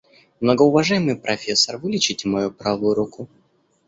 [0.39, 3.29] Многоуважаемый профессор, вылечите мою правую руку.